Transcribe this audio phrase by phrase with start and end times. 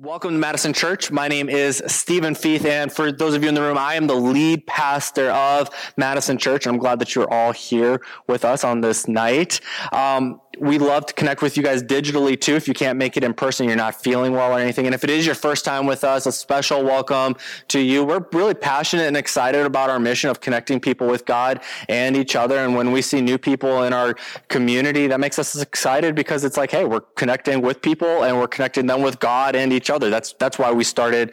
[0.00, 1.12] Welcome to Madison Church.
[1.12, 4.08] My name is Stephen Feith, and for those of you in the room, I am
[4.08, 8.80] the lead pastor of Madison Church, I'm glad that you're all here with us on
[8.80, 9.60] this night.
[9.92, 12.54] Um, we love to connect with you guys digitally too.
[12.54, 14.86] If you can't make it in person, you're not feeling well or anything.
[14.86, 17.36] And if it is your first time with us, a special welcome
[17.68, 18.04] to you.
[18.04, 22.36] We're really passionate and excited about our mission of connecting people with God and each
[22.36, 22.58] other.
[22.58, 24.14] And when we see new people in our
[24.48, 28.48] community, that makes us excited because it's like, hey, we're connecting with people and we're
[28.48, 30.10] connecting them with God and each other.
[30.10, 31.32] That's, that's why we started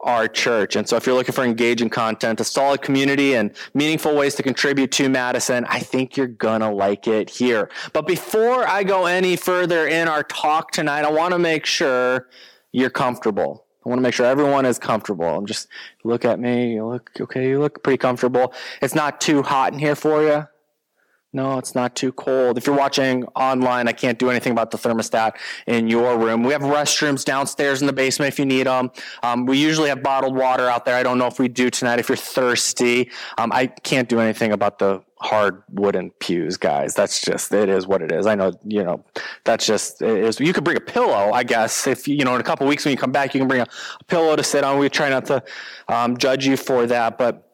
[0.00, 0.76] our church.
[0.76, 4.42] And so if you're looking for engaging content, a solid community and meaningful ways to
[4.42, 7.70] contribute to Madison, I think you're gonna like it here.
[7.92, 12.28] But before I go any further in our talk tonight, I want to make sure
[12.72, 13.64] you're comfortable.
[13.84, 15.26] I want to make sure everyone is comfortable.
[15.26, 15.68] I'm just
[16.04, 16.74] look at me.
[16.74, 17.48] You look okay.
[17.48, 18.54] You look pretty comfortable.
[18.80, 20.46] It's not too hot in here for you.
[21.34, 22.58] No, it's not too cold.
[22.58, 25.32] If you're watching online, I can't do anything about the thermostat
[25.66, 26.42] in your room.
[26.42, 28.90] We have restrooms downstairs in the basement if you need them.
[29.22, 30.94] Um, we usually have bottled water out there.
[30.94, 33.10] I don't know if we do tonight if you're thirsty.
[33.38, 36.94] Um, I can't do anything about the hard wooden pews, guys.
[36.94, 38.26] That's just, it is what it is.
[38.26, 39.02] I know, you know,
[39.44, 40.38] that's just, it is.
[40.38, 41.86] You could bring a pillow, I guess.
[41.86, 43.66] If, you know, in a couple weeks when you come back, you can bring a,
[44.00, 44.78] a pillow to sit on.
[44.78, 45.42] We try not to
[45.88, 47.16] um, judge you for that.
[47.16, 47.48] But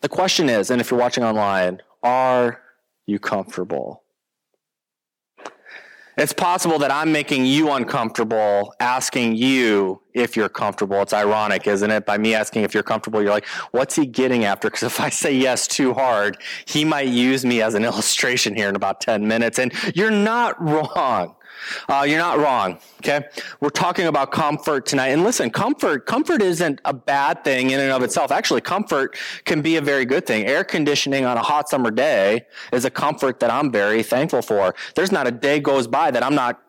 [0.00, 2.60] the question is, and if you're watching online, are
[3.10, 4.04] you comfortable?
[6.16, 11.00] It's possible that I'm making you uncomfortable asking you if you're comfortable.
[11.02, 12.06] It's ironic, isn't it?
[12.06, 14.68] By me asking if you're comfortable, you're like, what's he getting after?
[14.68, 18.68] Because if I say yes too hard, he might use me as an illustration here
[18.68, 19.58] in about 10 minutes.
[19.58, 21.36] And you're not wrong.
[21.88, 22.78] Uh, you're not wrong.
[22.98, 23.26] Okay.
[23.60, 25.08] We're talking about comfort tonight.
[25.08, 28.30] And listen, comfort, comfort isn't a bad thing in and of itself.
[28.32, 30.46] Actually, comfort can be a very good thing.
[30.46, 34.74] Air conditioning on a hot summer day is a comfort that I'm very thankful for.
[34.94, 36.60] There's not a day goes by that I'm not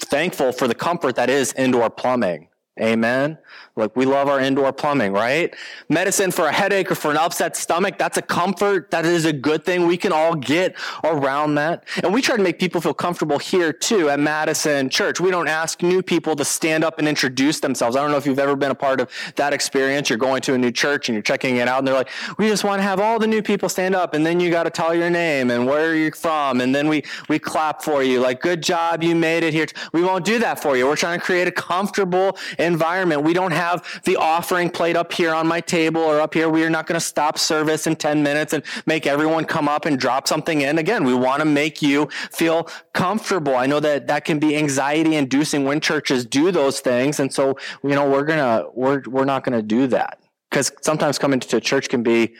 [0.00, 2.48] thankful for the comfort that is indoor plumbing.
[2.80, 3.38] Amen.
[3.74, 5.54] Like we love our indoor plumbing, right?
[5.88, 8.90] Medicine for a headache or for an upset stomach, that's a comfort.
[8.90, 9.86] That is a good thing.
[9.86, 11.84] We can all get around that.
[12.02, 15.20] And we try to make people feel comfortable here too at Madison Church.
[15.20, 17.96] We don't ask new people to stand up and introduce themselves.
[17.96, 20.10] I don't know if you've ever been a part of that experience.
[20.10, 22.48] You're going to a new church and you're checking it out and they're like, we
[22.48, 24.70] just want to have all the new people stand up and then you got to
[24.70, 26.60] tell your name and where you're from.
[26.60, 28.20] And then we, we clap for you.
[28.20, 29.02] Like, good job.
[29.02, 29.66] You made it here.
[29.92, 30.86] We won't do that for you.
[30.86, 33.22] We're trying to create a comfortable environment.
[33.22, 36.48] We don't have the offering plate up here on my table or up here.
[36.48, 39.86] We are not going to stop service in 10 minutes and make everyone come up
[39.86, 40.78] and drop something in.
[40.78, 43.56] Again, we want to make you feel comfortable.
[43.56, 47.20] I know that that can be anxiety inducing when churches do those things.
[47.20, 50.72] And so, you know, we're going to, we're, we're not going to do that because
[50.82, 52.34] sometimes coming to church can be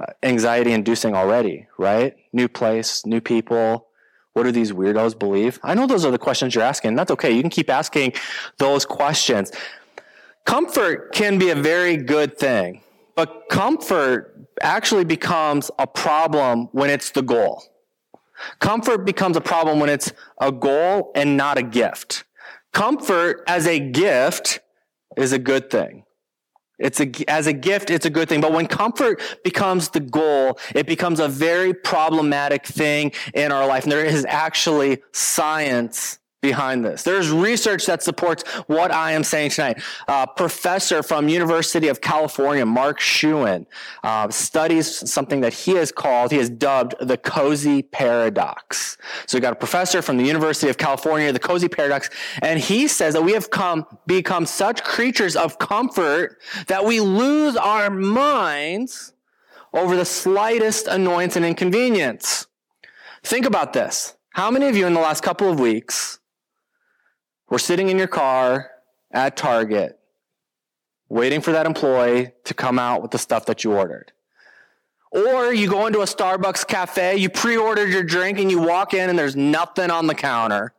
[0.00, 2.16] uh, anxiety inducing already, right?
[2.32, 3.87] New place, new people,
[4.38, 5.58] what do these weirdos believe?
[5.64, 6.94] I know those are the questions you're asking.
[6.94, 7.32] That's okay.
[7.32, 8.12] You can keep asking
[8.58, 9.50] those questions.
[10.46, 12.82] Comfort can be a very good thing,
[13.16, 17.64] but comfort actually becomes a problem when it's the goal.
[18.60, 22.22] Comfort becomes a problem when it's a goal and not a gift.
[22.72, 24.60] Comfort as a gift
[25.16, 26.04] is a good thing.
[26.78, 28.40] It's a, as a gift, it's a good thing.
[28.40, 33.84] But when comfort becomes the goal, it becomes a very problematic thing in our life.
[33.84, 37.02] And there is actually science behind this.
[37.02, 39.82] There's research that supports what I am saying tonight.
[40.36, 43.66] Professor from University of California, Marc Schoen,
[44.04, 48.96] uh, studies something that he has called, he has dubbed the cozy paradox.
[49.26, 52.08] So we got a professor from the University of California, the cozy paradox,
[52.42, 57.56] and he says that we have come, become such creatures of comfort that we lose
[57.56, 59.12] our minds
[59.72, 62.46] over the slightest annoyance and inconvenience.
[63.22, 64.14] Think about this.
[64.30, 66.17] How many of you in the last couple of weeks
[67.48, 68.70] we're sitting in your car
[69.10, 69.98] at Target,
[71.08, 74.12] waiting for that employee to come out with the stuff that you ordered.
[75.10, 78.92] Or you go into a Starbucks cafe, you pre ordered your drink, and you walk
[78.92, 80.74] in and there's nothing on the counter.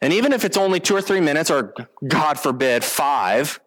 [0.00, 1.74] And even if it's only two or three minutes, or
[2.06, 3.58] God forbid, five,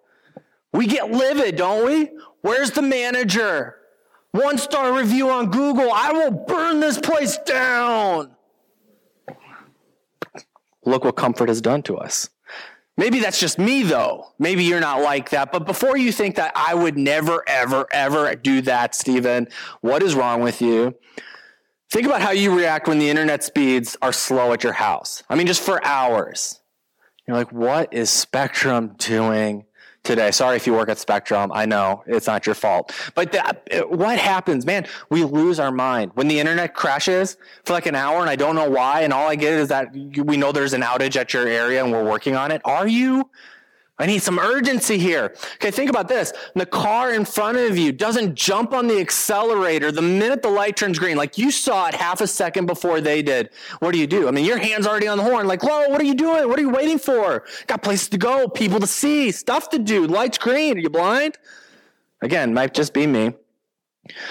[0.71, 2.11] we get livid, don't we?
[2.41, 3.75] Where's the manager?
[4.31, 5.91] One star review on Google.
[5.91, 8.35] I will burn this place down.
[10.85, 12.29] Look what comfort has done to us.
[12.97, 14.25] Maybe that's just me though.
[14.39, 15.53] Maybe you're not like that.
[15.53, 19.47] But before you think that I would never, ever, ever do that, Stephen,
[19.79, 20.95] what is wrong with you?
[21.89, 25.23] Think about how you react when the internet speeds are slow at your house.
[25.29, 26.59] I mean, just for hours.
[27.25, 29.65] You're like, what is Spectrum doing?
[30.03, 30.31] Today.
[30.31, 31.51] Sorry if you work at Spectrum.
[31.53, 32.93] I know it's not your fault.
[33.15, 34.87] But the, what happens, man?
[35.09, 36.11] We lose our mind.
[36.15, 39.27] When the internet crashes for like an hour and I don't know why, and all
[39.29, 42.35] I get is that we know there's an outage at your area and we're working
[42.35, 42.61] on it.
[42.65, 43.29] Are you
[43.99, 45.35] I need some urgency here.
[45.55, 46.31] Okay, think about this.
[46.55, 50.77] The car in front of you doesn't jump on the accelerator the minute the light
[50.77, 51.17] turns green.
[51.17, 53.49] Like you saw it half a second before they did.
[53.79, 54.29] What do you do?
[54.29, 55.47] I mean, your hand's already on the horn.
[55.47, 56.47] Like, whoa, what are you doing?
[56.47, 57.43] What are you waiting for?
[57.67, 60.07] Got places to go, people to see, stuff to do.
[60.07, 60.77] Light's green.
[60.77, 61.37] Are you blind?
[62.21, 63.33] Again, might just be me.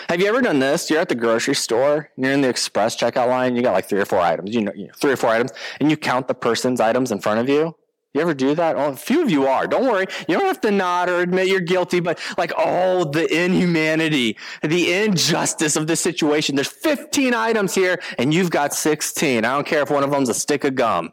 [0.09, 0.91] Have you ever done this?
[0.91, 4.01] You're at the grocery store, you're in the express checkout line, you got like three
[4.01, 7.13] or four items, you know, three or four items, and you count the person's items
[7.13, 7.77] in front of you.
[8.15, 8.77] You ever do that?
[8.77, 9.67] Oh, a few of you are.
[9.67, 10.07] Don't worry.
[10.27, 14.93] You don't have to nod or admit you're guilty, but like, oh, the inhumanity, the
[14.95, 16.55] injustice of this situation.
[16.57, 19.45] There's 15 items here and you've got 16.
[19.45, 21.13] I don't care if one of them's a stick of gum.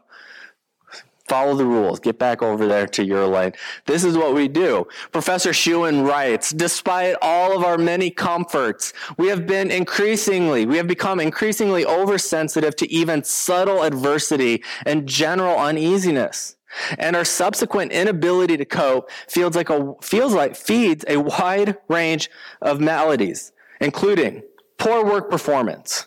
[1.28, 2.00] Follow the rules.
[2.00, 3.52] Get back over there to your lane.
[3.84, 4.86] This is what we do.
[5.12, 10.86] Professor Schoen writes, despite all of our many comforts, we have been increasingly, we have
[10.86, 16.55] become increasingly oversensitive to even subtle adversity and general uneasiness
[16.98, 22.30] and our subsequent inability to cope feels like a feels like feeds a wide range
[22.62, 24.42] of maladies including
[24.78, 26.06] poor work performance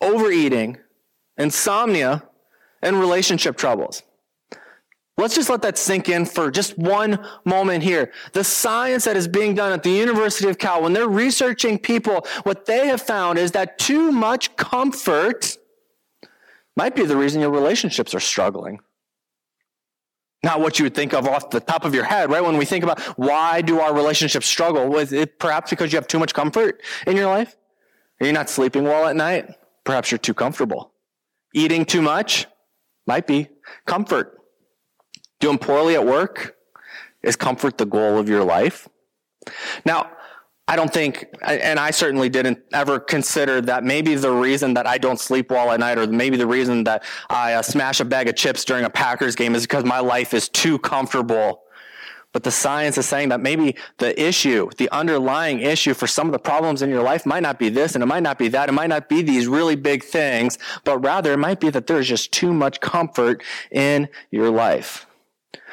[0.00, 0.78] overeating
[1.38, 2.22] insomnia
[2.82, 4.02] and relationship troubles
[5.18, 8.12] Let's just let that sink in for just one moment here.
[8.32, 12.26] The science that is being done at the University of Cal, when they're researching people,
[12.42, 15.56] what they have found is that too much comfort
[16.76, 18.80] might be the reason your relationships are struggling.
[20.46, 22.40] Not what you would think of off the top of your head, right?
[22.40, 26.06] When we think about why do our relationships struggle, was it perhaps because you have
[26.06, 27.56] too much comfort in your life?
[28.20, 29.50] Are you not sleeping well at night?
[29.82, 30.92] Perhaps you're too comfortable.
[31.52, 32.46] Eating too much?
[33.08, 33.48] Might be.
[33.86, 34.38] Comfort.
[35.40, 36.54] Doing poorly at work?
[37.24, 38.88] Is comfort the goal of your life?
[39.84, 40.12] Now,
[40.68, 44.98] I don't think, and I certainly didn't ever consider that maybe the reason that I
[44.98, 48.28] don't sleep well at night, or maybe the reason that I uh, smash a bag
[48.28, 51.62] of chips during a Packers game is because my life is too comfortable.
[52.32, 56.32] But the science is saying that maybe the issue, the underlying issue for some of
[56.32, 58.68] the problems in your life might not be this and it might not be that.
[58.68, 62.08] It might not be these really big things, but rather it might be that there's
[62.08, 65.06] just too much comfort in your life.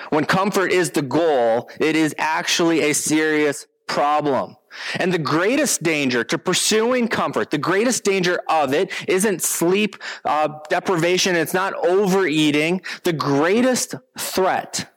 [0.10, 4.56] When comfort is the goal, it is actually a serious problem.
[4.96, 10.60] And the greatest danger to pursuing comfort, the greatest danger of it isn't sleep uh,
[10.70, 11.36] deprivation.
[11.36, 12.81] It's not overeating.
[13.04, 14.90] The greatest threat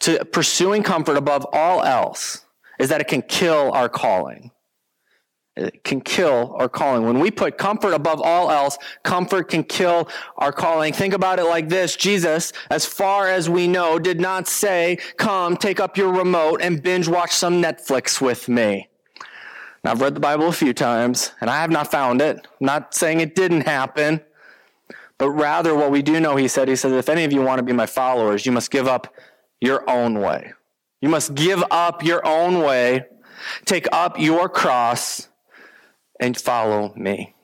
[0.00, 2.44] to pursuing comfort above all else
[2.78, 4.50] is that it can kill our calling.
[5.54, 7.04] It can kill our calling.
[7.04, 10.08] When we put comfort above all else, comfort can kill
[10.38, 10.94] our calling.
[10.94, 11.94] Think about it like this.
[11.94, 16.82] Jesus, as far as we know, did not say, come, take up your remote and
[16.82, 18.88] binge watch some Netflix with me.
[19.84, 22.36] Now, I've read the Bible a few times and I have not found it.
[22.36, 24.22] I'm not saying it didn't happen,
[25.18, 27.58] but rather what we do know, he said, he said, if any of you want
[27.58, 29.14] to be my followers, you must give up
[29.60, 30.54] your own way.
[31.02, 33.04] You must give up your own way,
[33.66, 35.28] take up your cross,
[36.22, 37.34] and follow me.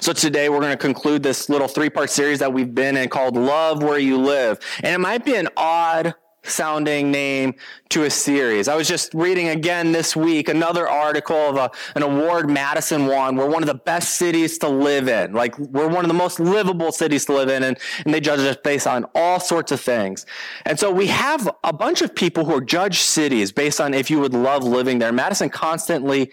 [0.00, 3.08] So today we're going to conclude this little three part series that we've been in
[3.08, 4.60] called Love Where You Live.
[4.82, 6.14] And it might be an odd
[6.44, 7.54] sounding name
[7.88, 8.68] to a series.
[8.68, 13.36] I was just reading again this week another article of a, an award Madison won.
[13.36, 15.32] We're one of the best cities to live in.
[15.32, 18.40] Like we're one of the most livable cities to live in and, and they judge
[18.40, 20.26] us based on all sorts of things.
[20.66, 24.10] And so we have a bunch of people who are judge cities based on if
[24.10, 25.12] you would love living there.
[25.12, 26.30] Madison constantly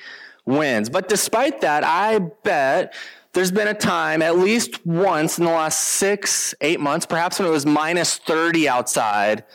[0.49, 0.89] wins.
[0.89, 2.93] But despite that, I bet
[3.33, 7.47] there's been a time, at least once in the last six, eight months, perhaps when
[7.47, 9.45] it was minus 30 outside,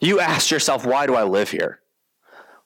[0.00, 1.80] you asked yourself, why do I live here?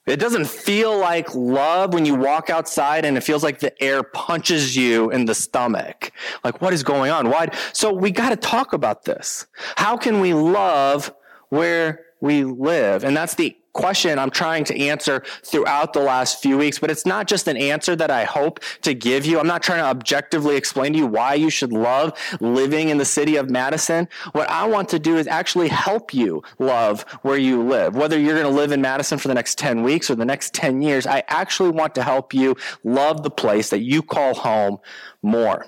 [0.06, 4.04] It doesn't feel like love when you walk outside and it feels like the air
[4.04, 6.12] punches you in the stomach.
[6.44, 7.28] Like, what is going on?
[7.28, 7.48] Why?
[7.72, 9.46] So we got to talk about this.
[9.76, 11.12] How can we love
[11.48, 13.02] where we live?
[13.02, 17.06] And that's the question I'm trying to answer throughout the last few weeks, but it's
[17.06, 19.38] not just an answer that I hope to give you.
[19.38, 23.04] I'm not trying to objectively explain to you why you should love living in the
[23.04, 24.08] city of Madison.
[24.32, 27.94] What I want to do is actually help you love where you live.
[27.94, 30.54] Whether you're going to live in Madison for the next 10 weeks or the next
[30.54, 34.78] 10 years, I actually want to help you love the place that you call home
[35.22, 35.66] more.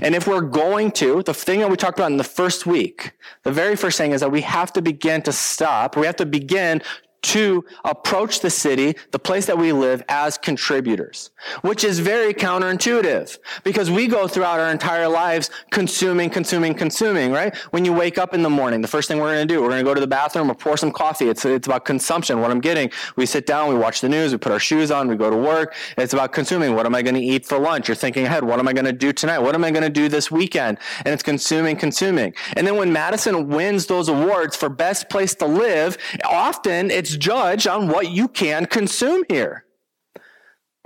[0.00, 3.12] And if we're going to, the thing that we talked about in the first week,
[3.42, 5.96] the very first thing is that we have to begin to stop.
[5.96, 6.80] We have to begin
[7.24, 11.30] to approach the city, the place that we live, as contributors,
[11.62, 17.56] which is very counterintuitive because we go throughout our entire lives consuming, consuming, consuming, right?
[17.70, 19.70] When you wake up in the morning, the first thing we're going to do, we're
[19.70, 21.28] going to go to the bathroom or pour some coffee.
[21.28, 22.90] It's, it's about consumption, what I'm getting.
[23.16, 25.36] We sit down, we watch the news, we put our shoes on, we go to
[25.36, 25.74] work.
[25.96, 26.74] It's about consuming.
[26.74, 27.88] What am I going to eat for lunch?
[27.88, 28.44] You're thinking ahead.
[28.44, 29.38] What am I going to do tonight?
[29.38, 30.78] What am I going to do this weekend?
[31.06, 32.34] And it's consuming, consuming.
[32.56, 37.66] And then when Madison wins those awards for best place to live, often it's judged
[37.66, 39.64] on what you can consume here.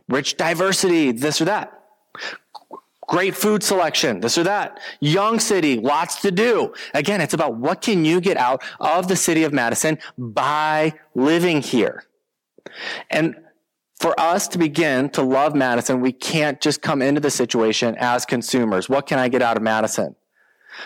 [0.08, 1.72] Rich diversity, this or that.
[3.08, 4.80] Great food selection, this or that.
[5.00, 6.74] Young city, lots to do.
[6.92, 11.62] Again, it's about what can you get out of the city of Madison by living
[11.62, 12.04] here.
[13.10, 13.36] And
[13.98, 18.24] for us to begin to love Madison, we can't just come into the situation as
[18.24, 18.88] consumers.
[18.88, 20.14] What can I get out of Madison?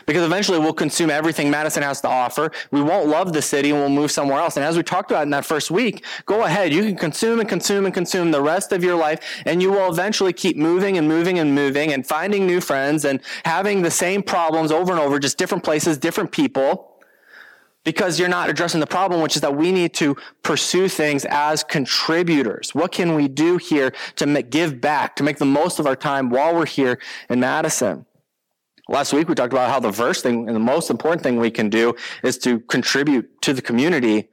[0.06, 2.50] Because eventually we'll consume everything Madison has to offer.
[2.70, 4.56] We won't love the city and we'll move somewhere else.
[4.56, 6.72] And as we talked about in that first week, go ahead.
[6.72, 9.90] You can consume and consume and consume the rest of your life and you will
[9.90, 14.22] eventually keep moving and moving and moving and finding new friends and having the same
[14.22, 16.92] problems over and over, just different places, different people
[17.84, 21.64] because you're not addressing the problem, which is that we need to pursue things as
[21.64, 22.74] contributors.
[22.74, 26.30] What can we do here to give back, to make the most of our time
[26.30, 28.06] while we're here in Madison?
[28.88, 31.50] Last week we talked about how the first thing and the most important thing we
[31.50, 34.28] can do is to contribute to the community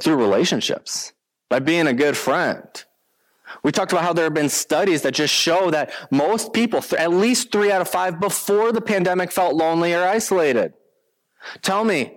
[0.00, 1.12] through relationships,
[1.50, 2.84] by being a good friend.
[3.62, 7.10] We talked about how there have been studies that just show that most people, at
[7.10, 10.72] least three out of five before the pandemic felt lonely or isolated.
[11.60, 12.14] Tell me,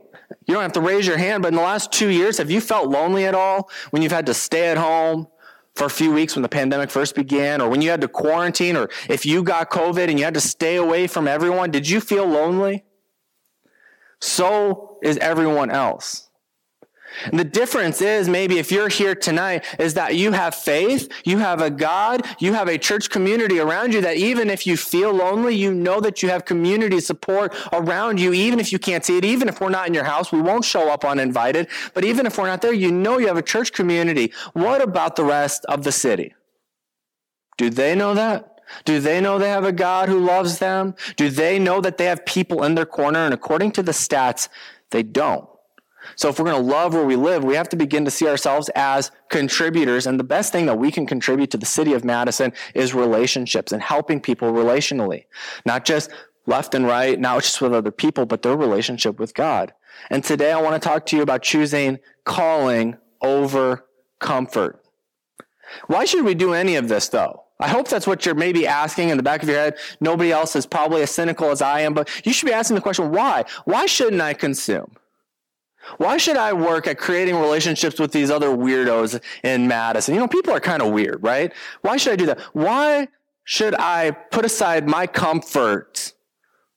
[0.48, 2.62] you don't have to raise your hand, but in the last two years, have you
[2.62, 5.28] felt lonely at all when you've had to stay at home
[5.78, 8.76] for a few weeks when the pandemic first began, or when you had to quarantine,
[8.76, 11.70] or if you got COVID and you had to stay away from everyone?
[11.70, 12.84] Did you feel lonely?
[14.20, 16.27] So is everyone else.
[17.26, 21.38] And the difference is maybe if you're here tonight is that you have faith, you
[21.40, 25.12] have a God, you have a church community around you that even if you feel
[25.12, 29.18] lonely, you know that you have community support around you, even if you can't see
[29.18, 31.68] it, even if we're not in your house, we won't show up uninvited.
[31.94, 34.34] But even if we're not there, you know you have a church community.
[34.54, 36.34] What about the rest of the city?
[37.58, 38.62] Do they know that?
[38.86, 40.96] Do they know they have a God who loves them?
[41.16, 43.20] Do they know that they have people in their corner?
[43.20, 44.50] And according to the stats,
[44.92, 45.48] they don't.
[46.16, 48.28] So if we're going to love where we live, we have to begin to see
[48.28, 50.08] ourselves as contributors.
[50.08, 53.72] And the best thing that we can contribute to the city of Madison is relationships
[53.72, 55.26] and helping people relationally,
[55.66, 56.12] not just
[56.46, 59.74] left and right, not just with other people, but their relationship with God.
[60.10, 63.86] And today I want to talk to you about choosing calling over
[64.20, 64.84] comfort.
[65.88, 67.44] Why should we do any of this though?
[67.60, 69.78] I hope that's what you're maybe asking in the back of your head.
[70.00, 72.82] Nobody else is probably as cynical as I am, but you should be asking the
[72.82, 73.46] question, why?
[73.66, 74.96] Why shouldn't I consume?
[75.98, 80.14] Why should I work at creating relationships with these other weirdos in Madison?
[80.14, 81.54] You know, people are kind of weird, right?
[81.82, 82.40] Why should I do that?
[82.54, 83.08] Why
[83.44, 86.14] should I put aside my comfort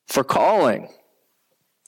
[0.07, 0.89] for calling?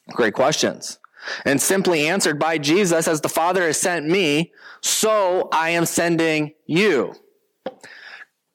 [0.09, 0.99] Great questions.
[1.45, 4.51] And simply answered by Jesus as the Father has sent me,
[4.81, 7.15] so I am sending you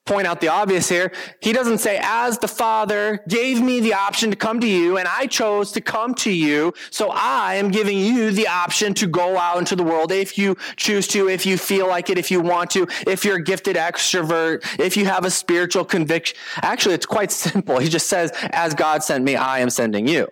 [0.08, 1.12] point out the obvious here.
[1.40, 5.06] He doesn't say, as the Father gave me the option to come to you and
[5.06, 9.36] I chose to come to you, so I am giving you the option to go
[9.36, 12.40] out into the world if you choose to, if you feel like it, if you
[12.40, 16.38] want to, if you're a gifted extrovert, if you have a spiritual conviction.
[16.62, 17.78] Actually, it's quite simple.
[17.78, 20.26] He just says, as God sent me, I am sending you.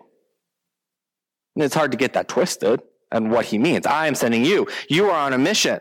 [1.55, 2.81] And it's hard to get that twisted
[3.13, 3.87] and what he means.
[3.87, 4.69] I am sending you.
[4.89, 5.81] You are on a mission.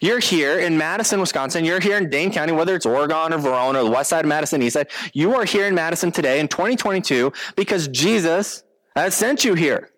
[0.00, 1.64] You're here in Madison, Wisconsin.
[1.64, 4.28] You're here in Dane County, whether it's Oregon or Verona or the west side of
[4.28, 4.88] Madison, east side.
[5.12, 8.62] You are here in Madison today in 2022 because Jesus
[8.94, 9.90] has sent you here.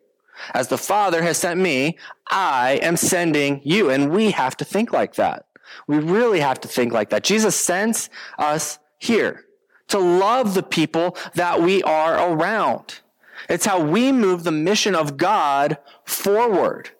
[0.54, 3.90] As the Father has sent me, I am sending you.
[3.90, 5.46] And we have to think like that.
[5.86, 7.24] We really have to think like that.
[7.24, 9.44] Jesus sends us here
[9.88, 13.00] to love the people that we are around.
[13.48, 16.90] It's how we move the mission of God forward.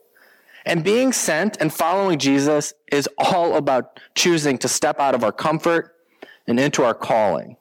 [0.68, 5.32] And being sent and following Jesus is all about choosing to step out of our
[5.32, 5.94] comfort
[6.46, 7.56] and into our calling.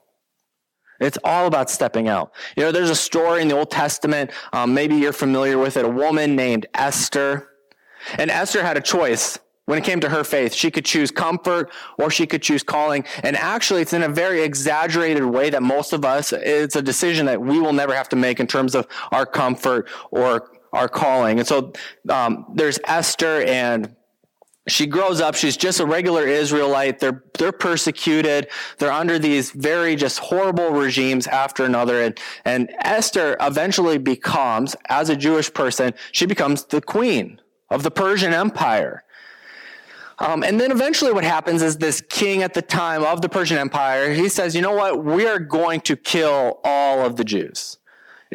[0.99, 2.33] It's all about stepping out.
[2.57, 5.85] You know, there's a story in the Old Testament, um, maybe you're familiar with it,
[5.85, 7.47] a woman named Esther.
[8.17, 10.53] And Esther had a choice when it came to her faith.
[10.53, 13.05] She could choose comfort or she could choose calling.
[13.23, 17.25] And actually, it's in a very exaggerated way that most of us, it's a decision
[17.27, 21.39] that we will never have to make in terms of our comfort or our calling.
[21.39, 21.73] And so
[22.09, 23.95] um, there's Esther, and
[24.67, 25.35] she grows up.
[25.35, 26.99] She's just a regular Israelite.
[26.99, 28.47] They're they're persecuted.
[28.77, 32.01] They're under these very just horrible regimes after another.
[32.01, 37.91] And and Esther eventually becomes, as a Jewish person, she becomes the queen of the
[37.91, 39.03] Persian Empire.
[40.19, 43.57] Um, and then eventually what happens is this king at the time of the Persian
[43.57, 45.03] Empire, he says, you know what?
[45.03, 47.77] We are going to kill all of the Jews.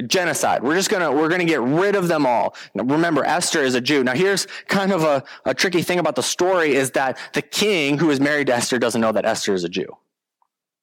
[0.07, 0.63] Genocide.
[0.63, 2.55] We're just gonna, we're gonna get rid of them all.
[2.75, 4.05] Now, remember, Esther is a Jew.
[4.05, 7.99] Now here's kind of a, a tricky thing about the story is that the king
[7.99, 9.97] who is married to Esther doesn't know that Esther is a Jew.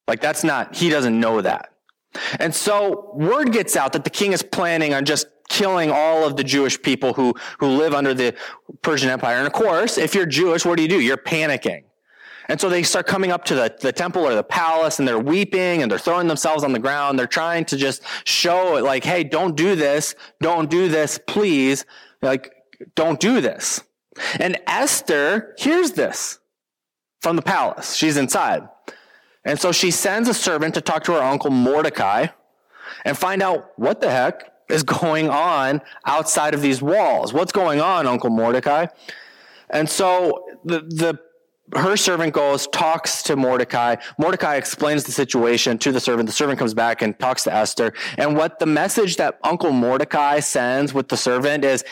[0.08, 1.74] Like that's not, he doesn't know that.
[2.40, 6.36] And so word gets out that the king is planning on just killing all of
[6.36, 8.36] the Jewish people who, who live under the
[8.82, 9.38] Persian Empire.
[9.38, 11.00] And of course, if you're Jewish, what do you do?
[11.00, 11.84] You're panicking.
[12.50, 15.20] And so they start coming up to the, the temple or the palace and they're
[15.20, 17.20] weeping and they're throwing themselves on the ground.
[17.20, 20.16] They're trying to just show it like, hey, don't do this.
[20.42, 21.86] Don't do this, please.
[22.24, 22.52] Like,
[22.96, 23.84] don't do this.
[24.40, 26.40] And Esther hears this
[27.22, 27.96] from the palace.
[27.96, 28.68] She's inside.
[29.46, 32.28] And so she sends a servant to talk to her uncle Mordecai
[33.06, 37.32] and find out what the heck is going on outside of these walls.
[37.32, 38.88] What's going on, Uncle Mordecai?
[39.70, 41.20] And so the, the
[41.76, 43.96] her servant goes, talks to Mordecai.
[44.18, 46.28] Mordecai explains the situation to the servant.
[46.28, 47.94] The servant comes back and talks to Esther.
[48.18, 51.84] And what the message that Uncle Mordecai sends with the servant is,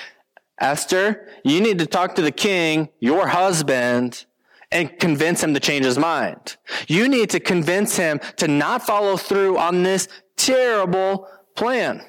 [0.59, 4.25] Esther, you need to talk to the king, your husband,
[4.71, 6.57] and convince him to change his mind.
[6.87, 12.03] You need to convince him to not follow through on this terrible plan.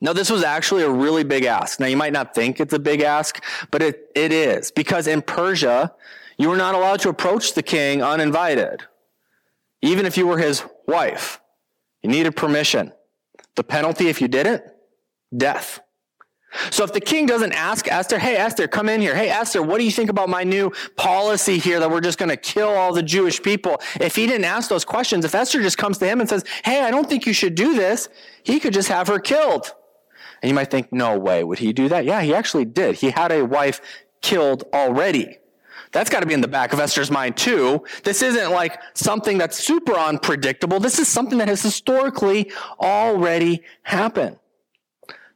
[0.00, 1.78] Now, this was actually a really big ask.
[1.78, 5.22] Now, you might not think it's a big ask, but it, it is because in
[5.22, 5.94] Persia,
[6.42, 8.82] you were not allowed to approach the king uninvited,
[9.80, 11.40] even if you were his wife.
[12.02, 12.92] You needed permission.
[13.54, 14.62] The penalty if you didn't,
[15.36, 15.80] death.
[16.70, 19.14] So if the king doesn't ask Esther, hey, Esther, come in here.
[19.14, 22.28] Hey, Esther, what do you think about my new policy here that we're just going
[22.28, 23.80] to kill all the Jewish people?
[24.00, 26.82] If he didn't ask those questions, if Esther just comes to him and says, hey,
[26.82, 28.08] I don't think you should do this,
[28.42, 29.72] he could just have her killed.
[30.42, 32.04] And you might think, no way, would he do that?
[32.04, 32.96] Yeah, he actually did.
[32.96, 33.80] He had a wife
[34.20, 35.38] killed already.
[35.92, 37.84] That's got to be in the back of Esther's mind too.
[38.02, 40.80] This isn't like something that's super unpredictable.
[40.80, 44.38] This is something that has historically already happened.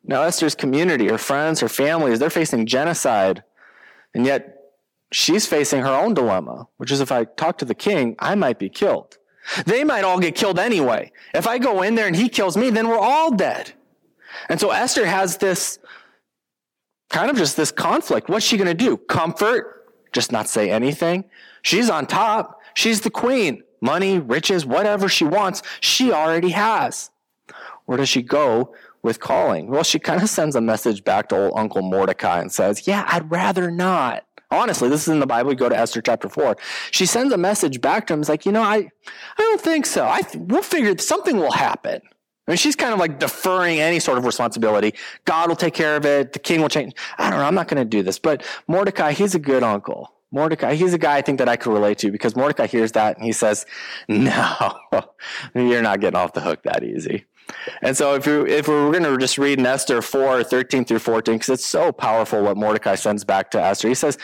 [0.03, 3.43] Now, Esther's community, her friends, her families, they're facing genocide.
[4.15, 4.57] And yet
[5.13, 8.59] she's facing her own dilemma, which is if I talk to the king, I might
[8.59, 9.19] be killed.
[9.67, 11.13] They might all get killed anyway.
[11.35, 13.73] If I go in there and he kills me, then we're all dead.
[14.49, 15.79] And so Esther has this
[17.11, 18.29] kind of just this conflict.
[18.29, 18.97] What's she going to do?
[18.97, 19.76] Comfort,
[20.17, 21.25] just not say anything.
[21.61, 22.61] She's on top.
[22.75, 23.63] She's the queen.
[23.83, 27.11] Money, riches, whatever she wants, she already has.
[27.85, 29.69] Where does she go with calling?
[29.69, 33.05] Well, she kind of sends a message back to old Uncle Mordecai and says, Yeah,
[33.07, 34.25] I'd rather not.
[34.51, 35.51] Honestly, this is in the Bible.
[35.51, 36.57] We go to Esther chapter four.
[36.93, 38.21] She sends a message back to him.
[38.21, 40.07] It's like, you know, I, I don't think so.
[40.07, 42.01] I, we'll figure something will happen.
[42.47, 44.95] I mean, she's kind of like deferring any sort of responsibility.
[45.25, 46.33] God will take care of it.
[46.33, 46.95] The king will change.
[47.19, 47.45] I don't know.
[47.45, 48.21] I'm not going to do this.
[48.21, 50.13] But Mordecai, he's a good uncle.
[50.33, 53.17] Mordecai, he's a guy I think that I could relate to because Mordecai hears that
[53.17, 53.65] and he says,
[54.09, 54.79] no,
[55.55, 57.25] you're not getting off the hook that easy.
[57.81, 60.99] And so if you if we're going to just read in Esther 4, 13 through
[60.99, 63.89] 14, because it's so powerful what Mordecai sends back to Esther.
[63.89, 64.19] He says,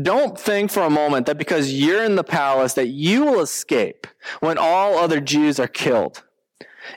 [0.00, 4.06] don't think for a moment that because you're in the palace that you will escape
[4.38, 6.22] when all other Jews are killed.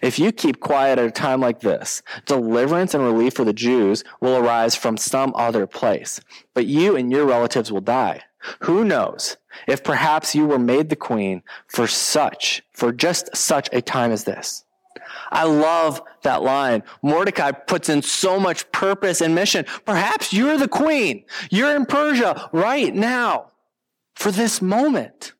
[0.02, 4.04] If you keep quiet at a time like this, deliverance and relief for the Jews
[4.22, 6.20] will arise from some other place,
[6.54, 8.22] but you and your relatives will die.
[8.62, 13.82] Who knows if perhaps you were made the queen for such, for just such a
[13.82, 14.66] time as this?
[15.32, 16.84] I love that line.
[17.02, 19.66] Mordecai puts in so much purpose and mission.
[19.86, 21.26] Perhaps you're the queen.
[21.50, 23.52] You're in Persia right now
[24.16, 25.34] for this moment.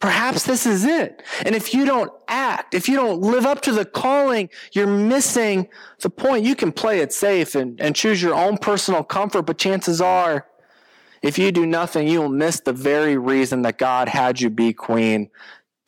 [0.00, 1.22] Perhaps this is it.
[1.46, 5.68] And if you don't act, if you don't live up to the calling, you're missing
[6.00, 6.44] the point.
[6.44, 10.48] You can play it safe and, and choose your own personal comfort, but chances are,
[11.22, 14.72] if you do nothing, you will miss the very reason that God had you be
[14.72, 15.30] queen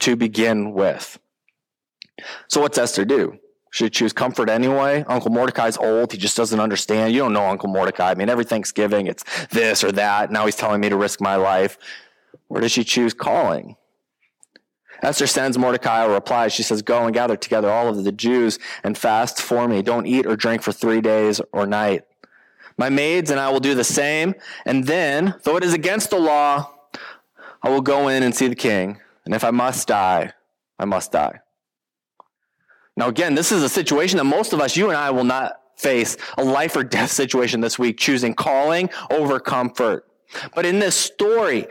[0.01, 1.19] to begin with.
[2.49, 3.39] So what's Esther do?
[3.71, 5.05] Should choose comfort anyway?
[5.09, 6.13] Uncle Mordecai's old.
[6.13, 7.13] He just doesn't understand.
[7.13, 8.13] You don't know Uncle Mordecai.
[8.13, 10.31] I mean, every Thanksgiving, it's this or that.
[10.31, 11.77] Now he's telling me to risk my life.
[12.49, 13.75] Or does she choose calling?
[15.03, 16.47] Esther sends Mordecai a reply.
[16.49, 19.83] She says, Go and gather together all of the Jews and fast for me.
[19.83, 22.05] Don't eat or drink for three days or night.
[22.77, 24.35] My maids and I will do the same.
[24.65, 26.71] And then, though it is against the law,
[27.63, 28.99] I will go in and see the king.
[29.25, 30.33] And if I must die,
[30.79, 31.41] I must die.
[32.97, 35.61] Now, again, this is a situation that most of us, you and I, will not
[35.77, 40.07] face a life or death situation this week, choosing calling over comfort.
[40.55, 41.67] But in this story,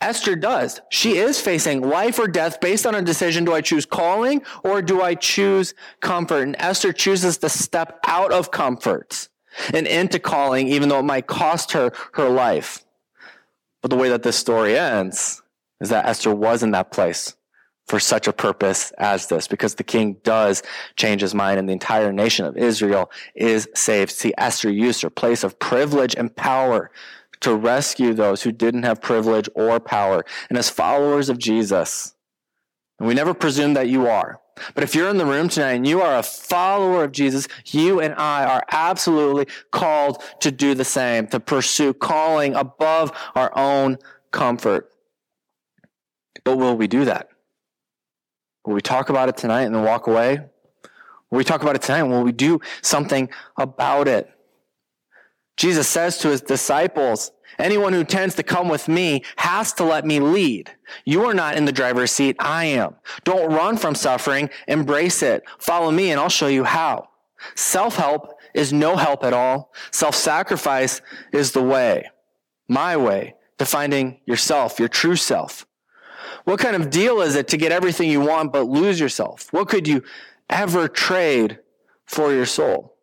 [0.00, 0.80] Esther does.
[0.90, 3.44] She is facing life or death based on a decision.
[3.44, 6.42] Do I choose calling or do I choose comfort?
[6.42, 9.29] And Esther chooses to step out of comfort
[9.72, 12.84] and into calling, even though it might cost her her life.
[13.82, 15.42] But the way that this story ends
[15.80, 17.34] is that Esther was in that place
[17.86, 20.62] for such a purpose as this, because the king does
[20.96, 24.12] change his mind and the entire nation of Israel is saved.
[24.12, 26.90] See, Esther used her place of privilege and power
[27.40, 30.24] to rescue those who didn't have privilege or power.
[30.48, 32.14] And as followers of Jesus,
[32.98, 34.40] and we never presume that you are,
[34.74, 38.00] but if you're in the room tonight and you are a follower of Jesus, you
[38.00, 43.98] and I are absolutely called to do the same, to pursue calling above our own
[44.30, 44.90] comfort.
[46.44, 47.28] But will we do that?
[48.64, 50.40] Will we talk about it tonight and then walk away?
[51.30, 52.00] Will we talk about it tonight?
[52.00, 54.30] And will we do something about it?
[55.56, 60.06] Jesus says to his disciples, anyone who tends to come with me has to let
[60.06, 60.70] me lead.
[61.04, 62.36] You are not in the driver's seat.
[62.38, 62.96] I am.
[63.24, 64.48] Don't run from suffering.
[64.66, 65.44] Embrace it.
[65.58, 67.08] Follow me and I'll show you how.
[67.54, 69.72] Self-help is no help at all.
[69.90, 72.10] Self-sacrifice is the way,
[72.68, 75.66] my way to finding yourself, your true self.
[76.44, 79.52] What kind of deal is it to get everything you want but lose yourself?
[79.52, 80.02] What could you
[80.48, 81.58] ever trade
[82.06, 82.96] for your soul?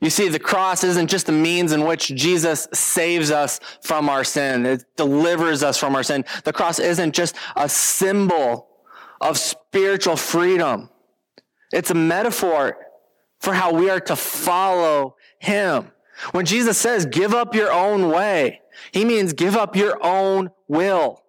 [0.00, 4.22] You see, the cross isn't just a means in which Jesus saves us from our
[4.22, 4.64] sin.
[4.64, 6.24] It delivers us from our sin.
[6.44, 8.68] The cross isn't just a symbol
[9.20, 10.88] of spiritual freedom.
[11.72, 12.78] It's a metaphor
[13.40, 15.90] for how we are to follow him.
[16.30, 18.60] When Jesus says, give up your own way,
[18.92, 21.22] he means give up your own will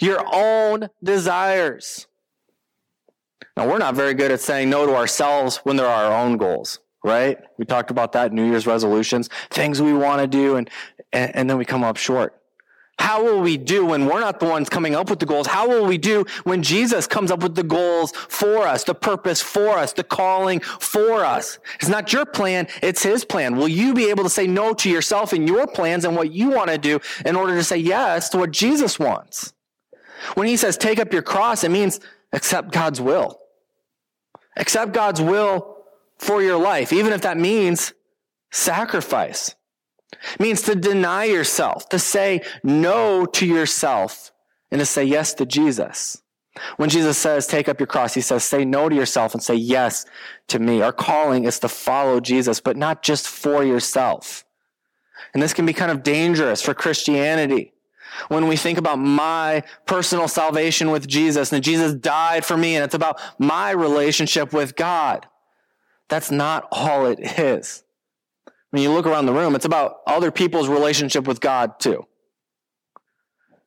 [0.00, 2.06] your own desires.
[3.56, 6.36] Now, we're not very good at saying no to ourselves when there are our own
[6.36, 7.38] goals, right?
[7.58, 10.68] We talked about that New Year's resolutions, things we want to do, and,
[11.12, 12.40] and, and then we come up short.
[12.98, 15.48] How will we do when we're not the ones coming up with the goals?
[15.48, 19.42] How will we do when Jesus comes up with the goals for us, the purpose
[19.42, 21.58] for us, the calling for us?
[21.80, 23.56] It's not your plan, it's his plan.
[23.56, 26.50] Will you be able to say no to yourself and your plans and what you
[26.50, 29.52] want to do in order to say yes to what Jesus wants?
[30.34, 32.00] When he says take up your cross, it means
[32.32, 33.40] accept God's will.
[34.56, 35.73] Accept God's will
[36.24, 37.92] for your life, even if that means
[38.50, 39.54] sacrifice.
[40.12, 44.32] It means to deny yourself, to say no to yourself,
[44.70, 46.20] and to say yes to Jesus.
[46.76, 49.56] When Jesus says, take up your cross, he says, say no to yourself and say
[49.56, 50.06] yes
[50.48, 50.82] to me.
[50.82, 54.44] Our calling is to follow Jesus, but not just for yourself.
[55.32, 57.72] And this can be kind of dangerous for Christianity
[58.28, 62.84] when we think about my personal salvation with Jesus and Jesus died for me and
[62.84, 65.26] it's about my relationship with God.
[66.08, 67.82] That's not all it is.
[68.70, 72.06] When you look around the room, it's about other people's relationship with God too.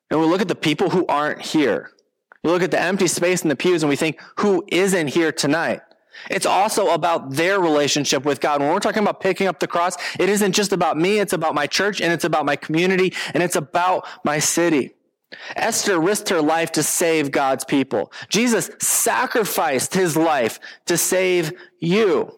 [0.09, 1.91] And we look at the people who aren't here.
[2.43, 5.31] You look at the empty space in the pews and we think, who isn't here
[5.31, 5.81] tonight?
[6.29, 8.59] It's also about their relationship with God.
[8.59, 11.55] When we're talking about picking up the cross, it isn't just about me, it's about
[11.55, 14.93] my church and it's about my community and it's about my city.
[15.55, 18.11] Esther risked her life to save God's people.
[18.29, 22.31] Jesus sacrificed his life to save you.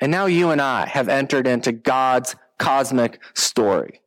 [0.00, 4.00] And now you and I have entered into God's cosmic story.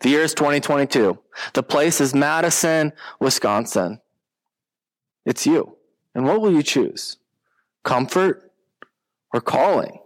[0.00, 1.18] The year is 2022.
[1.52, 4.00] The place is Madison, Wisconsin.
[5.24, 5.76] It's you.
[6.14, 7.18] And what will you choose?
[7.82, 8.50] comfort,
[9.32, 9.98] or calling.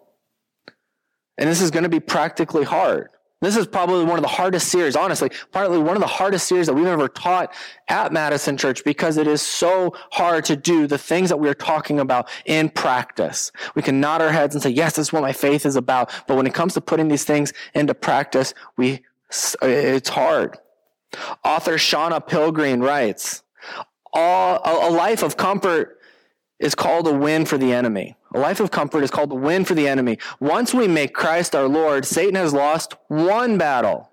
[1.39, 3.09] And this is going to be practically hard.
[3.43, 6.67] This is probably one of the hardest series, honestly, partly one of the hardest series
[6.69, 7.53] that we've ever taught
[7.87, 12.01] at Madison Church because it is so hard to do the things that we're talking
[12.01, 13.53] about in practice.
[13.75, 16.11] We can nod our heads and say, yes, this is what my faith is about.
[16.27, 19.03] But when it comes to putting these things into practice, we,
[19.61, 20.57] it's hard.
[21.45, 23.43] Author Shauna Pilgreen writes,
[24.15, 25.99] all, a life of comfort
[26.59, 28.16] is called a win for the enemy.
[28.37, 30.19] A life of comfort is called a win for the enemy.
[30.41, 34.11] Once we make Christ our Lord, Satan has lost one battle.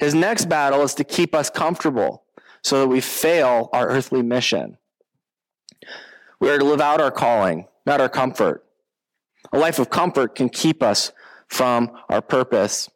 [0.00, 2.24] His next battle is to keep us comfortable
[2.64, 4.76] so that we fail our earthly mission.
[6.40, 8.64] We are to live out our calling, not our comfort.
[9.52, 11.12] A life of comfort can keep us
[11.46, 12.90] from our purpose.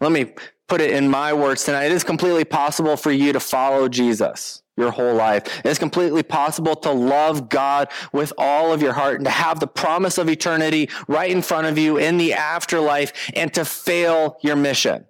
[0.00, 0.26] Let me
[0.68, 1.86] put it in my words tonight.
[1.86, 5.60] It is completely possible for you to follow Jesus your whole life.
[5.64, 9.66] It's completely possible to love God with all of your heart and to have the
[9.66, 14.56] promise of eternity right in front of you in the afterlife and to fail your
[14.56, 15.04] mission.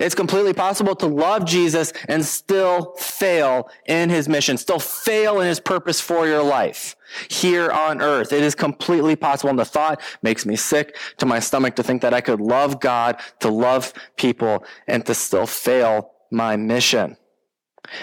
[0.00, 5.46] It's completely possible to love Jesus and still fail in his mission, still fail in
[5.46, 6.96] his purpose for your life
[7.28, 8.32] here on earth.
[8.32, 9.50] It is completely possible.
[9.50, 12.80] And the thought makes me sick to my stomach to think that I could love
[12.80, 17.16] God, to love people, and to still fail my mission.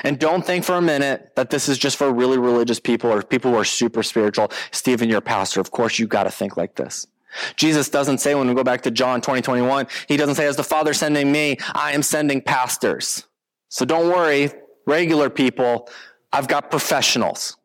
[0.04, 3.24] And don't think for a minute that this is just for really religious people or
[3.24, 4.52] people who are super spiritual.
[4.72, 5.60] Stephen, you're a pastor.
[5.60, 7.08] Of course, you got to think like this.
[7.56, 10.64] Jesus doesn't say when we go back to John 2021, he doesn't say, as the
[10.64, 13.26] Father sending me, I am sending pastors.
[13.70, 14.52] So don't worry,
[14.86, 15.90] regular people,
[16.32, 17.58] I've got professionals.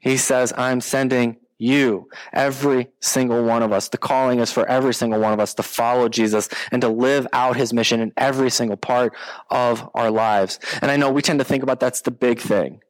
[0.00, 3.88] He says, I'm sending you, every single one of us.
[3.88, 7.26] The calling is for every single one of us to follow Jesus and to live
[7.32, 9.14] out his mission in every single part
[9.50, 10.58] of our lives.
[10.82, 12.80] And I know we tend to think about that's the big thing.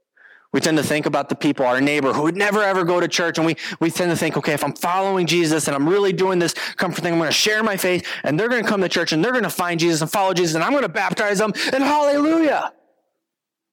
[0.53, 3.09] We tend to think about the people, our neighbor who would never ever go to
[3.09, 3.38] church.
[3.38, 6.38] And we, we tend to think, okay, if I'm following Jesus and I'm really doing
[6.38, 8.88] this comfort thing, I'm going to share my faith and they're going to come to
[8.88, 11.38] church and they're going to find Jesus and follow Jesus and I'm going to baptize
[11.38, 12.72] them and hallelujah.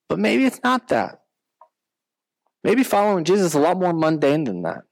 [0.09, 1.20] But maybe it's not that.
[2.63, 4.83] Maybe following Jesus is a lot more mundane than that.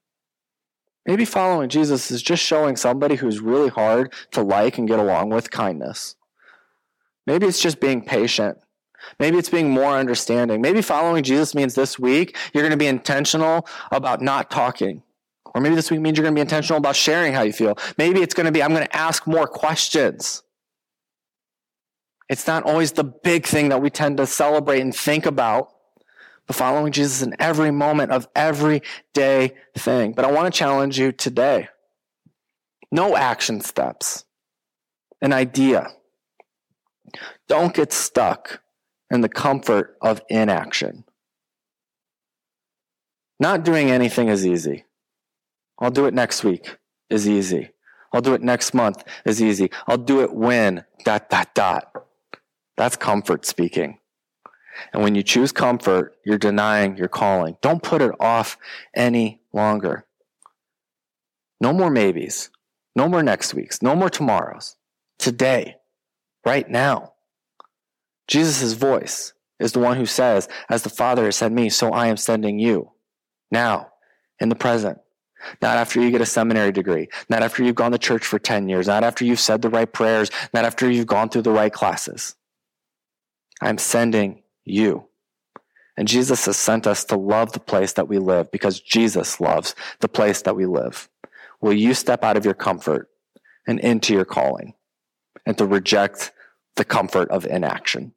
[1.05, 5.29] Maybe following Jesus is just showing somebody who's really hard to like and get along
[5.29, 6.15] with kindness.
[7.25, 8.57] Maybe it's just being patient
[9.19, 10.61] Maybe it's being more understanding.
[10.61, 15.03] Maybe following Jesus means this week you're going to be intentional about not talking.
[15.55, 17.77] Or maybe this week means you're going to be intentional about sharing how you feel.
[17.97, 20.43] Maybe it's going to be I'm going to ask more questions.
[22.29, 25.69] It's not always the big thing that we tend to celebrate and think about,
[26.49, 28.81] but following Jesus in every moment of every
[29.13, 30.13] day thing.
[30.13, 31.69] But I want to challenge you today.
[32.91, 34.25] No action steps.
[35.21, 35.89] An idea.
[37.47, 38.61] Don't get stuck
[39.11, 41.03] and the comfort of inaction.
[43.39, 44.85] Not doing anything is easy.
[45.77, 46.77] I'll do it next week
[47.11, 47.69] is easy.
[48.11, 49.69] I'll do it next month is easy.
[49.85, 51.93] I'll do it when dot dot dot.
[52.75, 53.98] That's comfort speaking.
[54.93, 57.57] And when you choose comfort, you're denying your calling.
[57.61, 58.57] Don't put it off
[58.95, 60.05] any longer.
[61.61, 62.49] No more maybes.
[62.95, 63.81] No more next weeks.
[63.81, 64.75] No more tomorrows.
[65.17, 65.77] Today.
[66.45, 67.13] Right now.
[68.27, 72.07] Jesus' voice is the one who says, As the Father has sent me, so I
[72.07, 72.91] am sending you.
[73.51, 73.91] Now,
[74.39, 74.99] in the present.
[75.61, 77.07] Not after you get a seminary degree.
[77.29, 78.87] Not after you've gone to church for 10 years.
[78.87, 80.29] Not after you've said the right prayers.
[80.53, 82.35] Not after you've gone through the right classes.
[83.61, 85.05] I'm sending you.
[85.97, 89.75] And Jesus has sent us to love the place that we live because Jesus loves
[89.99, 91.09] the place that we live.
[91.61, 93.09] Will you step out of your comfort
[93.67, 94.75] and into your calling
[95.45, 96.31] and to reject
[96.77, 98.13] the comfort of inaction?